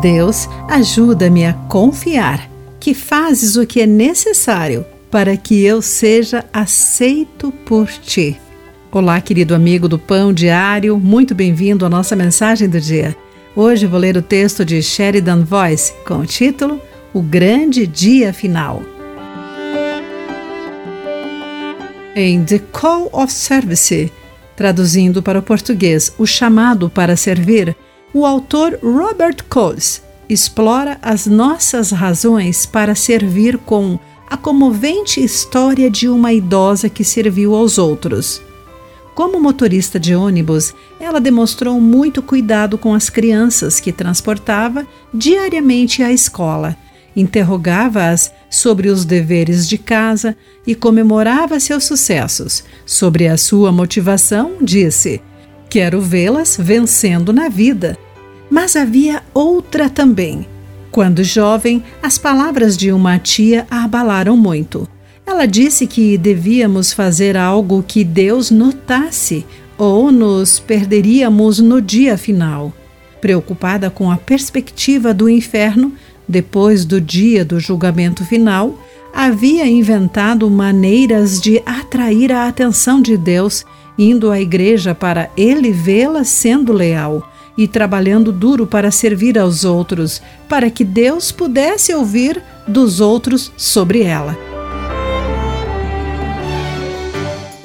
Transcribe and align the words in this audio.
Deus, 0.00 0.48
ajuda-me 0.68 1.46
a 1.46 1.52
confiar 1.52 2.48
que 2.78 2.94
fazes 2.94 3.56
o 3.56 3.66
que 3.66 3.80
é 3.80 3.86
necessário 3.86 4.84
para 5.10 5.36
que 5.36 5.64
eu 5.64 5.80
seja 5.80 6.44
aceito 6.52 7.50
por 7.64 7.88
ti. 7.88 8.38
Olá, 8.92 9.20
querido 9.20 9.54
amigo 9.54 9.88
do 9.88 9.98
Pão 9.98 10.32
Diário, 10.32 10.98
muito 10.98 11.34
bem-vindo 11.34 11.84
à 11.84 11.88
nossa 11.88 12.14
mensagem 12.14 12.68
do 12.68 12.80
dia. 12.80 13.16
Hoje 13.54 13.86
vou 13.86 13.98
ler 13.98 14.16
o 14.16 14.22
texto 14.22 14.64
de 14.64 14.82
Sheridan 14.82 15.42
Voice 15.42 15.92
com 16.06 16.18
o 16.18 16.26
título 16.26 16.80
O 17.14 17.22
Grande 17.22 17.86
Dia 17.86 18.32
Final. 18.32 18.82
Em 22.14 22.44
The 22.44 22.60
Call 22.70 23.08
of 23.12 23.32
Service, 23.32 24.12
traduzindo 24.54 25.22
para 25.22 25.38
o 25.38 25.42
português 25.42 26.12
O 26.18 26.26
Chamado 26.26 26.88
para 26.88 27.16
Servir, 27.16 27.76
o 28.18 28.24
autor 28.24 28.78
Robert 28.82 29.44
Coles 29.46 30.02
explora 30.26 30.96
as 31.02 31.26
nossas 31.26 31.90
razões 31.90 32.64
para 32.64 32.94
servir 32.94 33.58
com 33.58 33.98
a 34.26 34.38
comovente 34.38 35.22
história 35.22 35.90
de 35.90 36.08
uma 36.08 36.32
idosa 36.32 36.88
que 36.88 37.04
serviu 37.04 37.54
aos 37.54 37.76
outros. 37.76 38.40
Como 39.14 39.38
motorista 39.38 40.00
de 40.00 40.16
ônibus, 40.16 40.74
ela 40.98 41.20
demonstrou 41.20 41.78
muito 41.78 42.22
cuidado 42.22 42.78
com 42.78 42.94
as 42.94 43.10
crianças 43.10 43.80
que 43.80 43.92
transportava 43.92 44.86
diariamente 45.12 46.02
à 46.02 46.10
escola. 46.10 46.74
Interrogava-as 47.14 48.32
sobre 48.48 48.88
os 48.88 49.04
deveres 49.04 49.68
de 49.68 49.76
casa 49.76 50.34
e 50.66 50.74
comemorava 50.74 51.60
seus 51.60 51.84
sucessos. 51.84 52.64
Sobre 52.86 53.28
a 53.28 53.36
sua 53.36 53.70
motivação, 53.70 54.52
disse: 54.62 55.20
Quero 55.68 56.00
vê-las 56.00 56.56
vencendo 56.58 57.30
na 57.30 57.50
vida. 57.50 57.98
Mas 58.56 58.74
havia 58.74 59.22
outra 59.34 59.90
também. 59.90 60.46
Quando 60.90 61.22
jovem, 61.22 61.84
as 62.02 62.16
palavras 62.16 62.74
de 62.74 62.90
uma 62.90 63.18
tia 63.18 63.66
a 63.70 63.84
abalaram 63.84 64.34
muito. 64.34 64.88
Ela 65.26 65.44
disse 65.44 65.86
que 65.86 66.16
devíamos 66.16 66.90
fazer 66.90 67.36
algo 67.36 67.84
que 67.86 68.02
Deus 68.02 68.50
notasse 68.50 69.44
ou 69.76 70.10
nos 70.10 70.58
perderíamos 70.58 71.58
no 71.58 71.82
dia 71.82 72.16
final. 72.16 72.72
Preocupada 73.20 73.90
com 73.90 74.10
a 74.10 74.16
perspectiva 74.16 75.12
do 75.12 75.28
inferno, 75.28 75.92
depois 76.26 76.86
do 76.86 76.98
dia 76.98 77.44
do 77.44 77.60
julgamento 77.60 78.24
final, 78.24 78.82
havia 79.12 79.66
inventado 79.66 80.48
maneiras 80.48 81.42
de 81.42 81.62
atrair 81.66 82.32
a 82.32 82.48
atenção 82.48 83.02
de 83.02 83.18
Deus, 83.18 83.66
indo 83.98 84.30
à 84.30 84.40
igreja 84.40 84.94
para 84.94 85.28
ele 85.36 85.70
vê-la 85.70 86.24
sendo 86.24 86.72
leal 86.72 87.35
e 87.56 87.66
trabalhando 87.66 88.32
duro 88.32 88.66
para 88.66 88.90
servir 88.90 89.38
aos 89.38 89.64
outros, 89.64 90.20
para 90.48 90.70
que 90.70 90.84
Deus 90.84 91.32
pudesse 91.32 91.94
ouvir 91.94 92.42
dos 92.66 93.00
outros 93.00 93.52
sobre 93.56 94.02
ela. 94.02 94.36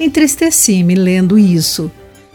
Entristeci-me 0.00 0.94
lendo 0.94 1.38
isso. 1.38 1.90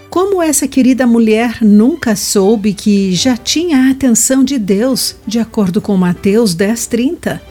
Como 0.09 0.41
essa 0.41 0.67
querida 0.67 1.05
mulher 1.05 1.57
nunca 1.61 2.15
soube 2.15 2.73
que 2.73 3.13
já 3.13 3.35
tinha 3.35 3.77
a 3.77 3.91
atenção 3.91 4.43
de 4.43 4.57
Deus, 4.57 5.15
de 5.27 5.37
acordo 5.37 5.81
com 5.81 5.97
Mateus 5.97 6.55
10:30? 6.55 7.41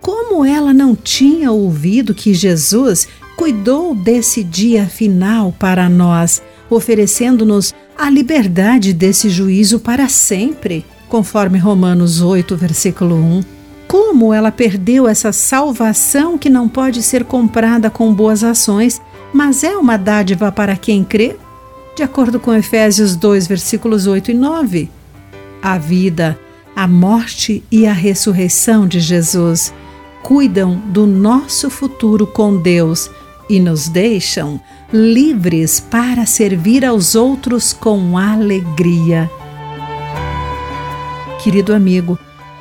Como 0.00 0.44
ela 0.44 0.72
não 0.72 0.94
tinha 0.94 1.50
ouvido 1.50 2.14
que 2.14 2.32
Jesus 2.32 3.08
cuidou 3.36 3.94
desse 3.94 4.44
dia 4.44 4.86
final 4.86 5.52
para 5.58 5.88
nós, 5.88 6.40
oferecendo-nos 6.68 7.74
a 7.96 8.10
liberdade 8.10 8.92
desse 8.92 9.28
juízo 9.28 9.80
para 9.80 10.08
sempre, 10.08 10.84
conforme 11.08 11.58
Romanos 11.58 12.20
8, 12.20 12.56
versículo 12.56 13.16
1. 13.16 13.42
Como 13.88 14.34
ela 14.34 14.50
perdeu 14.50 15.06
essa 15.06 15.32
salvação 15.32 16.36
que 16.36 16.50
não 16.50 16.68
pode 16.68 17.02
ser 17.02 17.24
comprada 17.24 17.88
com 17.88 18.12
boas 18.12 18.42
ações, 18.42 19.00
mas 19.32 19.62
é 19.62 19.76
uma 19.76 19.96
dádiva 19.96 20.50
para 20.50 20.76
quem 20.76 21.04
crê? 21.04 21.36
De 21.96 22.02
acordo 22.02 22.38
com 22.38 22.52
Efésios 22.52 23.16
2, 23.16 23.46
versículos 23.46 24.06
8 24.06 24.32
e 24.32 24.34
9. 24.34 24.90
A 25.62 25.78
vida, 25.78 26.38
a 26.74 26.86
morte 26.86 27.64
e 27.70 27.86
a 27.86 27.92
ressurreição 27.92 28.86
de 28.86 29.00
Jesus 29.00 29.72
cuidam 30.22 30.76
do 30.86 31.06
nosso 31.06 31.70
futuro 31.70 32.26
com 32.26 32.56
Deus 32.56 33.08
e 33.48 33.60
nos 33.60 33.88
deixam 33.88 34.60
livres 34.92 35.80
para 35.80 36.26
servir 36.26 36.84
aos 36.84 37.14
outros 37.14 37.72
com 37.72 38.18
alegria. 38.18 39.30
Querido 41.42 41.72
amigo, 41.74 42.18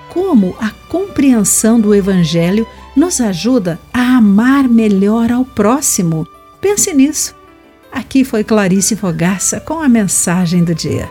como 0.10 0.56
a 0.60 0.70
compreensão 0.90 1.80
do 1.80 1.94
Evangelho 1.94 2.68
nos 2.96 3.20
ajuda 3.20 3.80
a 3.94 4.18
amar 4.18 4.68
melhor 4.68 5.32
ao 5.32 5.44
próximo? 5.44 6.28
Pense 6.62 6.94
nisso. 6.94 7.36
Aqui 7.92 8.24
foi 8.24 8.44
Clarice 8.44 8.96
Fogaça 8.96 9.60
com 9.60 9.82
a 9.82 9.90
mensagem 9.90 10.64
do 10.64 10.76
dia. 10.76 11.10